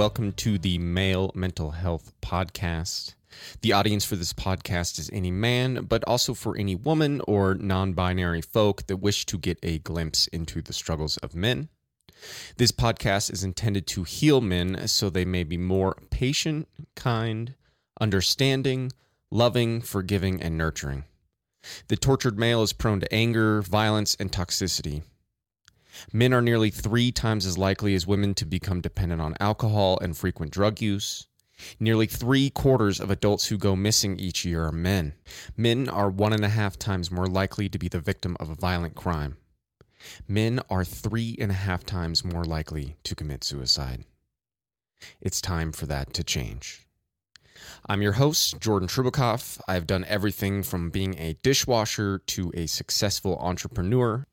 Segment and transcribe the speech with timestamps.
[0.00, 3.16] Welcome to the Male Mental Health Podcast.
[3.60, 7.92] The audience for this podcast is any man, but also for any woman or non
[7.92, 11.68] binary folk that wish to get a glimpse into the struggles of men.
[12.56, 17.54] This podcast is intended to heal men so they may be more patient, kind,
[18.00, 18.92] understanding,
[19.30, 21.04] loving, forgiving, and nurturing.
[21.88, 25.02] The tortured male is prone to anger, violence, and toxicity.
[26.12, 30.16] Men are nearly three times as likely as women to become dependent on alcohol and
[30.16, 31.26] frequent drug use.
[31.78, 35.14] Nearly three quarters of adults who go missing each year are men.
[35.56, 38.54] Men are one and a half times more likely to be the victim of a
[38.54, 39.36] violent crime.
[40.26, 44.04] Men are three and a half times more likely to commit suicide.
[45.20, 46.86] It's time for that to change.
[47.86, 49.60] I'm your host, Jordan Trubakoff.
[49.68, 54.26] I've done everything from being a dishwasher to a successful entrepreneur.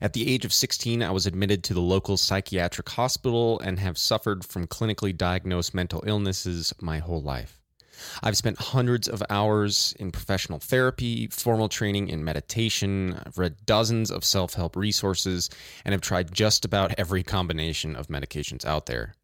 [0.00, 3.98] At the age of 16, I was admitted to the local psychiatric hospital and have
[3.98, 7.58] suffered from clinically diagnosed mental illnesses my whole life.
[8.22, 13.18] I've spent hundreds of hours in professional therapy, formal training in meditation.
[13.24, 15.50] I've read dozens of self help resources
[15.84, 19.14] and have tried just about every combination of medications out there.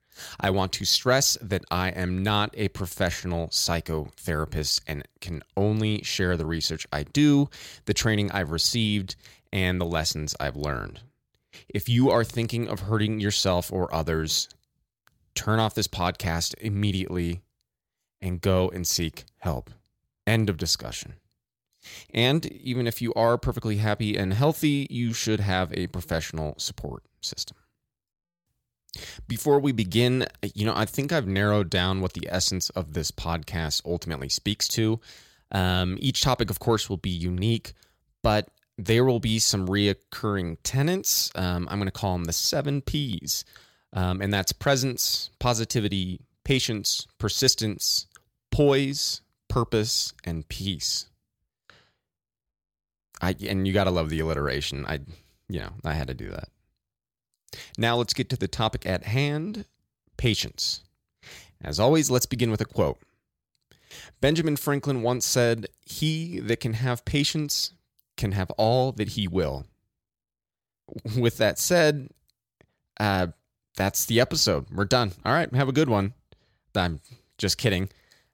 [0.41, 6.37] I want to stress that I am not a professional psychotherapist and can only share
[6.37, 7.49] the research I do,
[7.85, 9.17] the training I've received,
[9.53, 11.01] and the lessons I've learned.
[11.69, 14.49] If you are thinking of hurting yourself or others,
[15.35, 17.43] turn off this podcast immediately
[18.21, 19.71] and go and seek help.
[20.27, 21.15] End of discussion.
[22.13, 27.05] And even if you are perfectly happy and healthy, you should have a professional support
[27.21, 27.57] system.
[29.27, 33.11] Before we begin, you know, I think I've narrowed down what the essence of this
[33.11, 35.01] podcast ultimately speaks to.
[35.53, 37.75] Um, each topic, of course, will be unique,
[38.23, 41.33] but there will be some reoccurring tenets.
[41.35, 43.45] Um, I'm going to call them the seven P's,
[43.93, 48.07] um, and that's presence, positivity, patience, persistence,
[48.53, 51.07] poise, purpose, and peace.
[53.21, 54.87] I and you got to love the alliteration.
[54.87, 55.01] I,
[55.49, 56.49] you know, I had to do that.
[57.77, 59.65] Now let's get to the topic at hand:
[60.17, 60.83] patience.
[61.61, 62.99] As always, let's begin with a quote.
[64.21, 67.73] Benjamin Franklin once said, "He that can have patience
[68.19, 69.65] can have all that he will."
[71.19, 72.09] With that said,
[72.99, 73.29] uh,
[73.77, 74.67] that's the episode.
[74.71, 75.13] We're done.
[75.25, 76.13] All right, have a good one.
[76.75, 77.01] I'm
[77.39, 77.89] just kidding.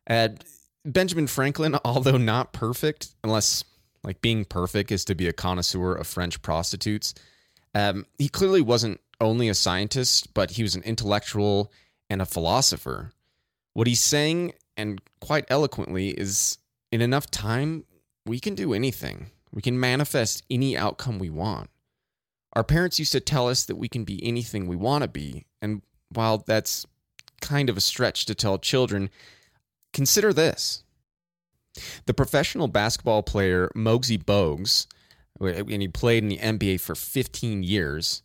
[0.09, 0.31] Uh,
[0.84, 3.65] Benjamin Franklin, although not perfect, unless
[4.03, 7.15] like being perfect is to be a connoisseur of French prostitutes,
[7.75, 11.73] um, he clearly wasn't only a scientist, but he was an intellectual
[12.11, 13.12] and a philosopher.
[13.73, 16.59] What he's saying, and quite eloquently, is
[16.93, 17.84] in enough time,
[18.27, 19.31] we can do anything.
[19.55, 21.71] We can manifest any outcome we want.
[22.55, 25.47] Our parents used to tell us that we can be anything we want to be.
[25.63, 26.85] And while that's
[27.41, 29.11] kind of a stretch to tell children,
[29.93, 30.83] consider this.
[32.07, 34.87] The professional basketball player Muggsy Bogues,
[35.41, 38.23] and he played in the NBA for 15 years.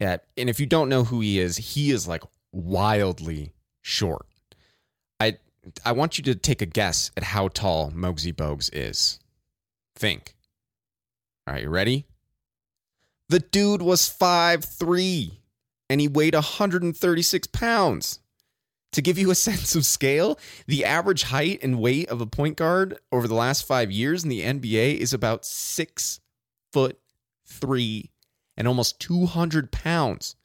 [0.00, 3.52] At, and if you don't know who he is, he is like wildly
[3.82, 4.26] short.
[5.20, 5.38] I
[5.84, 9.18] I want you to take a guess at how tall Muggsy Bogues is.
[9.94, 10.34] Think.
[11.46, 12.06] All right, you ready?
[13.28, 15.40] The dude was five three,
[15.90, 18.20] and he weighed 136 pounds.
[18.92, 22.56] To give you a sense of scale, the average height and weight of a point
[22.56, 26.20] guard over the last five years in the NBA is about six
[26.72, 26.98] foot
[27.44, 28.10] three
[28.56, 30.36] and almost 200 pounds.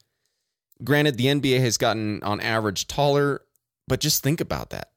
[0.83, 3.41] Granted, the NBA has gotten on average taller,
[3.87, 4.89] but just think about that.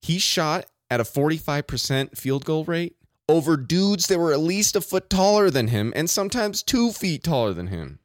[0.00, 2.96] He shot at a 45% field goal rate
[3.30, 7.22] over dudes that were at least a foot taller than him and sometimes two feet
[7.22, 8.00] taller than him.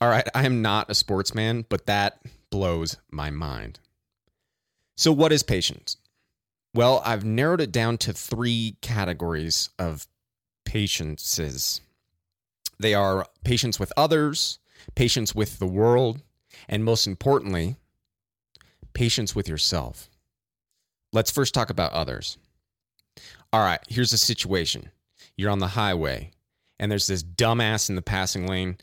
[0.00, 3.80] All right, I am not a sportsman, but that blows my mind.
[4.96, 5.96] So, what is patience?
[6.74, 10.06] Well, I've narrowed it down to three categories of
[10.64, 11.80] patiences.
[12.78, 14.58] They are patience with others,
[14.94, 16.20] patience with the world,
[16.68, 17.76] and most importantly,
[18.92, 20.10] patience with yourself.
[21.12, 22.36] Let's first talk about others.
[23.52, 24.90] All right, here's a situation.
[25.36, 26.30] You're on the highway,
[26.78, 28.78] and there's this dumbass in the passing lane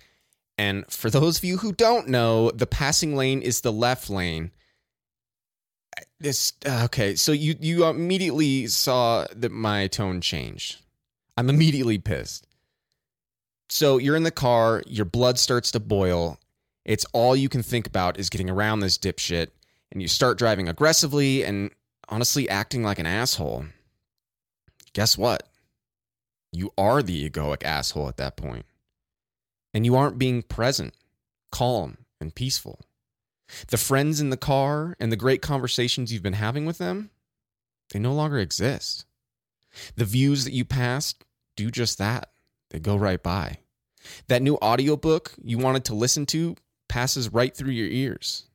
[0.58, 4.52] and for those of you who don't know, the passing lane is the left lane.
[6.20, 10.82] This uh, okay, so you you immediately saw that my tone changed.
[11.38, 12.48] I'm immediately pissed.
[13.70, 16.40] So you're in the car, your blood starts to boil.
[16.86, 19.50] It's all you can think about is getting around this dipshit,
[19.92, 21.70] and you start driving aggressively and
[22.10, 23.66] honestly acting like an asshole.
[24.98, 25.44] Guess what?
[26.52, 28.66] You are the egoic asshole at that point.
[29.72, 30.96] and you aren't being present,
[31.52, 32.80] calm, and peaceful.
[33.68, 37.12] The friends in the car and the great conversations you've been having with them,
[37.92, 39.06] they no longer exist.
[39.98, 41.24] The views that you passed
[41.56, 42.32] do just that.
[42.72, 43.58] They go right by.
[44.30, 46.56] That new audiobook you wanted to listen to
[46.90, 48.48] passes right through your ears.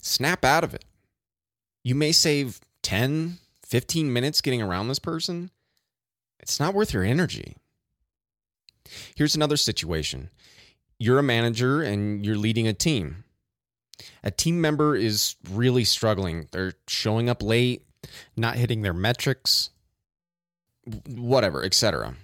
[0.00, 0.86] Snap out of it.
[1.84, 3.36] You may save 10,
[3.66, 5.50] 15 minutes getting around this person.
[6.40, 7.56] It's not worth your energy.
[9.14, 10.30] Here's another situation
[10.98, 13.24] you're a manager and you're leading a team.
[14.22, 16.48] A team member is really struggling.
[16.50, 17.84] They're showing up late,
[18.36, 19.70] not hitting their metrics,
[21.06, 22.14] whatever, etc.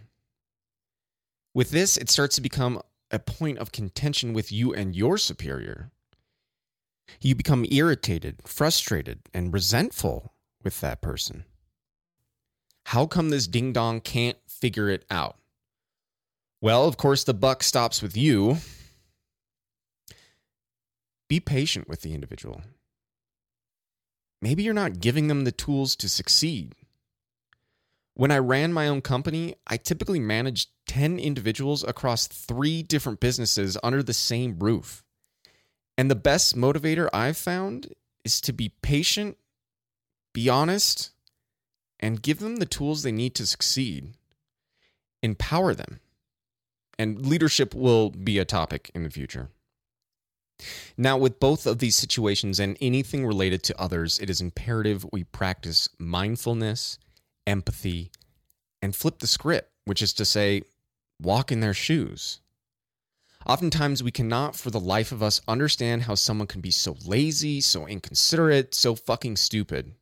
[1.52, 2.81] With this, it starts to become
[3.11, 5.90] a point of contention with you and your superior.
[7.20, 10.32] You become irritated, frustrated, and resentful
[10.62, 11.44] with that person.
[12.86, 15.36] How come this ding dong can't figure it out?
[16.60, 18.58] Well, of course, the buck stops with you.
[21.28, 22.62] Be patient with the individual.
[24.40, 26.75] Maybe you're not giving them the tools to succeed.
[28.12, 33.76] When I ran my own company, I typically managed 10 individuals across three different businesses
[33.82, 35.02] under the same roof.
[35.96, 37.94] And the best motivator I've found
[38.25, 39.37] is to be patient,
[40.32, 41.13] be honest,
[42.04, 44.14] and give them the tools they need to succeed.
[45.22, 46.00] Empower them.
[46.98, 49.48] And leadership will be a topic in the future.
[50.96, 55.24] Now, with both of these situations and anything related to others, it is imperative we
[55.24, 56.98] practice mindfulness
[57.46, 58.10] empathy,
[58.82, 60.62] and flip the script, which is to say,
[61.20, 62.40] walk in their shoes.
[63.46, 67.60] Oftentimes, we cannot for the life of us understand how someone can be so lazy,
[67.60, 69.94] so inconsiderate, so fucking stupid.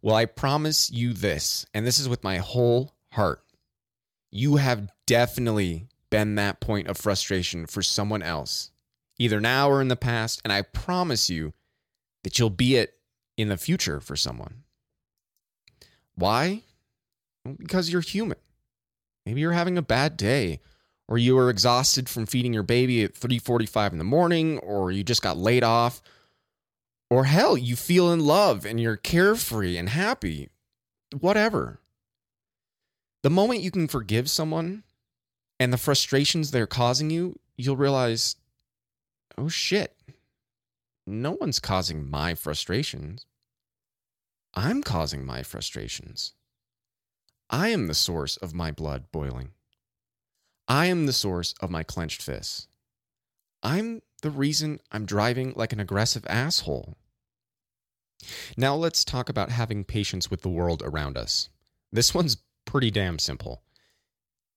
[0.00, 3.42] Well, I promise you this, and this is with my whole heart.
[4.30, 8.70] You have definitely been that point of frustration for someone else,
[9.18, 11.52] either now or in the past, and I promise you
[12.24, 12.94] that you'll be it
[13.36, 14.64] in the future for someone.
[16.14, 16.62] Why?
[17.58, 18.38] Because you're human.
[19.24, 20.60] Maybe you're having a bad day
[21.08, 25.02] or you were exhausted from feeding your baby at 3:45 in the morning or you
[25.04, 26.02] just got laid off
[27.12, 30.48] or hell, you feel in love and you're carefree and happy.
[31.20, 31.78] Whatever.
[33.22, 34.82] The moment you can forgive someone
[35.60, 38.36] and the frustrations they're causing you, you'll realize,
[39.36, 39.94] oh shit,
[41.06, 43.26] no one's causing my frustrations.
[44.54, 46.32] I'm causing my frustrations.
[47.50, 49.50] I am the source of my blood boiling.
[50.66, 52.68] I am the source of my clenched fists.
[53.62, 56.96] I'm the reason I'm driving like an aggressive asshole.
[58.56, 61.48] Now let's talk about having patience with the world around us.
[61.90, 63.62] This one's pretty damn simple.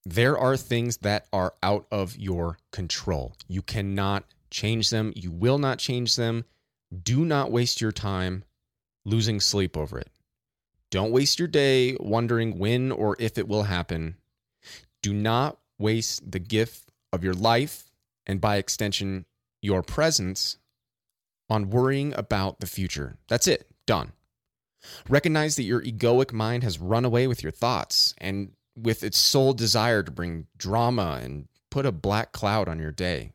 [0.05, 3.35] There are things that are out of your control.
[3.47, 5.11] You cannot change them.
[5.15, 6.45] You will not change them.
[7.03, 8.43] Do not waste your time
[9.03, 10.09] losing sleep over it.
[10.91, 14.15] Don't waste your day wondering when or if it will happen.
[15.01, 17.91] Do not waste the gift of your life
[18.25, 19.25] and by extension,
[19.61, 20.57] your presence
[21.49, 23.17] on worrying about the future.
[23.27, 23.67] That's it.
[23.85, 24.13] Done.
[25.09, 29.53] Recognize that your egoic mind has run away with your thoughts and with its sole
[29.53, 33.31] desire to bring drama and put a black cloud on your day.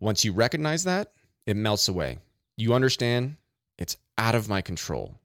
[0.00, 1.12] Once you recognize that,
[1.46, 2.18] it melts away.
[2.56, 3.36] You understand
[3.78, 5.18] it's out of my control.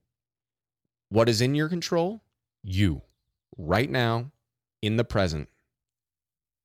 [1.10, 2.22] What is in your control?
[2.63, 3.01] You,
[3.58, 4.32] right now,
[4.82, 5.50] in the present.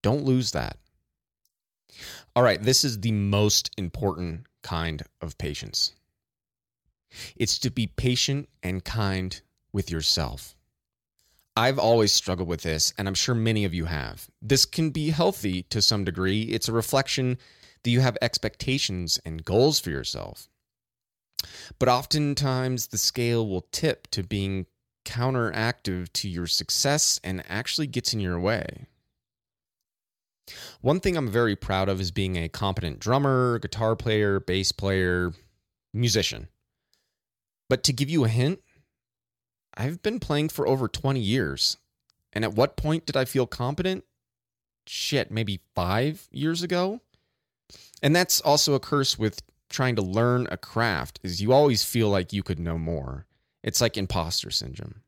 [0.02, 0.78] Don't lose that.
[2.34, 5.92] All right, this is the most important kind of patience.
[7.36, 9.40] It's to be patient and kind
[9.72, 10.56] with yourself.
[11.56, 14.28] I've always struggled with this, and I'm sure many of you have.
[14.42, 16.42] This can be healthy to some degree.
[16.42, 17.38] It's a reflection
[17.84, 20.48] that you have expectations and goals for yourself.
[21.78, 24.66] But oftentimes the scale will tip to being
[25.04, 28.86] counteractive to your success and actually gets in your way.
[30.80, 35.32] One thing I'm very proud of is being a competent drummer, guitar player, bass player,
[35.92, 36.48] musician.
[37.68, 38.60] But to give you a hint,
[39.76, 41.78] I've been playing for over 20 years.
[42.32, 44.04] And at what point did I feel competent?
[44.86, 47.00] Shit, maybe five years ago?
[48.02, 52.10] And that's also a curse with trying to learn a craft is you always feel
[52.10, 53.26] like you could know more.
[53.62, 55.03] It's like imposter syndrome.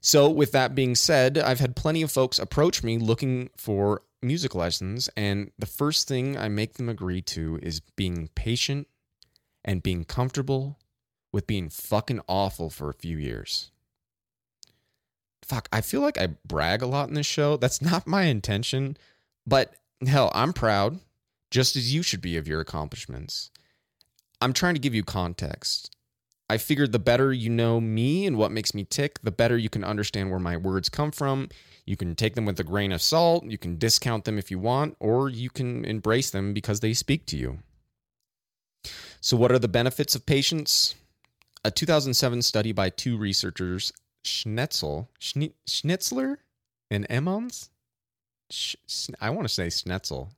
[0.00, 4.54] So, with that being said, I've had plenty of folks approach me looking for music
[4.54, 8.86] lessons, and the first thing I make them agree to is being patient
[9.64, 10.78] and being comfortable
[11.32, 13.70] with being fucking awful for a few years.
[15.42, 17.56] Fuck, I feel like I brag a lot in this show.
[17.56, 18.96] That's not my intention,
[19.46, 19.74] but
[20.06, 21.00] hell, I'm proud
[21.50, 23.50] just as you should be of your accomplishments.
[24.40, 25.94] I'm trying to give you context.
[26.50, 29.68] I figured the better you know me and what makes me tick, the better you
[29.68, 31.48] can understand where my words come from.
[31.86, 34.58] You can take them with a grain of salt, you can discount them if you
[34.58, 37.60] want, or you can embrace them because they speak to you.
[39.20, 40.96] So, what are the benefits of patience?
[41.64, 43.92] A 2007 study by two researchers,
[44.24, 46.38] Schnetzel, Schnitzler,
[46.90, 47.70] and Emmons.
[49.20, 50.30] I want to say Schnetzel.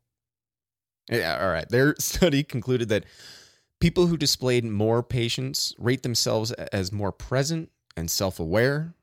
[1.11, 1.69] Yeah, all right.
[1.71, 3.05] Their study concluded that
[3.83, 8.95] people who displayed more patience rate themselves as more present and self aware.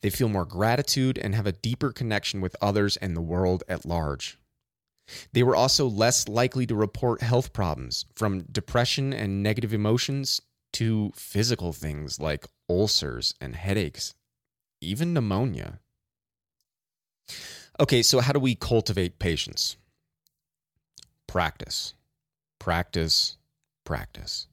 [0.00, 3.84] They feel more gratitude and have a deeper connection with others and the world at
[3.84, 4.38] large.
[5.32, 10.40] They were also less likely to report health problems, from depression and negative emotions
[10.74, 14.14] to physical things like ulcers and headaches,
[14.80, 15.80] even pneumonia.
[17.80, 19.76] Okay, so how do we cultivate patience?
[21.26, 21.94] Practice,
[22.60, 23.36] practice,
[23.84, 24.46] practice.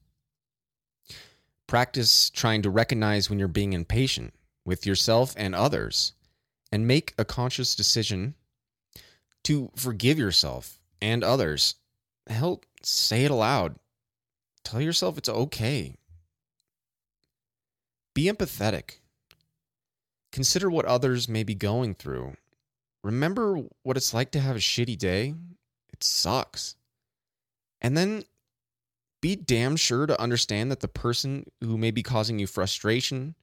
[1.66, 4.34] Practice trying to recognize when you're being impatient
[4.64, 6.12] with yourself and others
[6.72, 8.34] and make a conscious decision
[9.44, 11.76] to forgive yourself and others.
[12.28, 13.76] Help say it aloud.
[14.64, 15.94] Tell yourself it's okay.
[18.14, 18.98] Be empathetic.
[20.32, 22.34] Consider what others may be going through.
[23.02, 25.34] Remember what it's like to have a shitty day.
[25.92, 26.76] It sucks.
[27.80, 28.24] And then
[29.20, 33.34] be damn sure to understand that the person who may be causing you frustration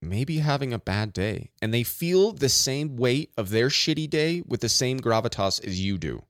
[0.00, 4.08] may be having a bad day and they feel the same weight of their shitty
[4.08, 6.22] day with the same gravitas as you do.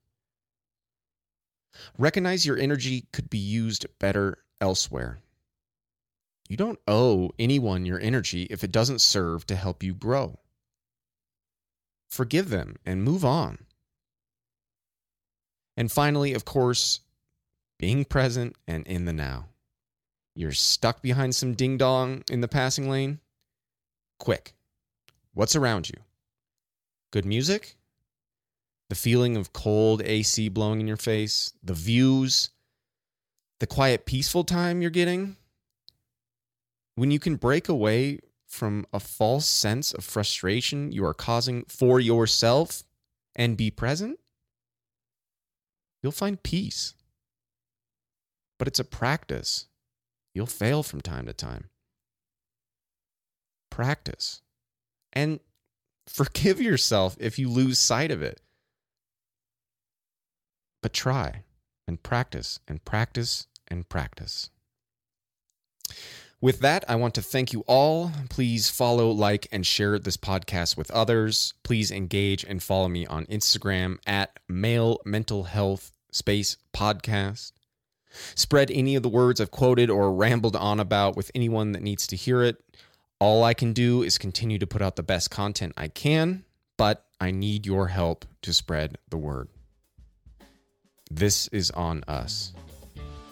[1.97, 5.19] Recognize your energy could be used better elsewhere.
[6.47, 10.39] You don't owe anyone your energy if it doesn't serve to help you grow.
[12.09, 13.59] Forgive them and move on.
[15.77, 17.01] And finally, of course,
[17.79, 19.47] being present and in the now.
[20.35, 23.19] You're stuck behind some ding dong in the passing lane?
[24.19, 24.53] Quick.
[25.33, 25.95] What's around you?
[27.11, 27.77] Good music?
[28.89, 31.53] The feeling of cold AC blowing in your face?
[31.63, 32.51] The views?
[33.59, 35.37] The quiet, peaceful time you're getting?
[36.95, 41.99] When you can break away from a false sense of frustration you are causing for
[41.99, 42.83] yourself
[43.35, 44.19] and be present,
[46.01, 46.93] you'll find peace
[48.59, 49.65] but it's a practice.
[50.35, 51.69] You'll fail from time to time.
[53.71, 54.41] Practice.
[55.11, 55.39] And
[56.07, 58.41] forgive yourself if you lose sight of it.
[60.83, 61.43] But try
[61.87, 64.51] and practice and practice and practice.
[66.41, 68.11] With that, I want to thank you all.
[68.29, 71.53] Please follow, like, and share this podcast with others.
[71.63, 77.51] Please engage and follow me on Instagram at male mental health space podcast.
[78.35, 82.07] Spread any of the words I've quoted or rambled on about with anyone that needs
[82.07, 82.57] to hear it.
[83.19, 86.45] All I can do is continue to put out the best content I can,
[86.77, 89.49] but I need your help to spread the word.
[91.11, 92.53] This is on us.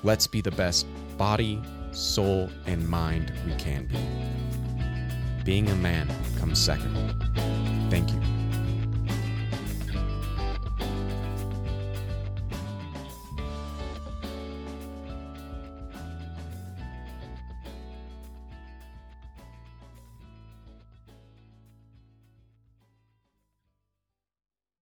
[0.04, 0.86] Let's be the best
[1.18, 3.98] body, soul, and mind we can be.
[5.44, 6.94] Being a man comes second.
[7.90, 8.37] Thank you.